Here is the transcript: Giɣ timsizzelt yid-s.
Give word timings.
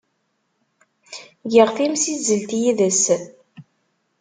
Giɣ 1.51 1.69
timsizzelt 1.75 2.51
yid-s. 2.61 3.03